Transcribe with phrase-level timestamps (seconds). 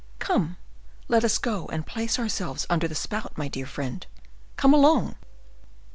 [0.17, 0.57] Come,
[1.09, 4.03] let us go and place ourselves under the spout, my dear friend!
[4.57, 5.13] Come along."